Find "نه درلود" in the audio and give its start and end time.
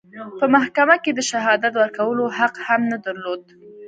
2.91-3.41